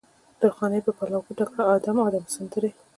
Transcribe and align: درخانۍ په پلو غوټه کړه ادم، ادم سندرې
درخانۍ 0.41 0.79
په 0.85 0.91
پلو 0.97 1.17
غوټه 1.25 1.45
کړه 1.51 1.63
ادم، 1.75 1.97
ادم 2.07 2.23
سندرې 2.35 2.69